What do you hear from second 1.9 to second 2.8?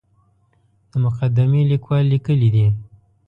لیکلي دي.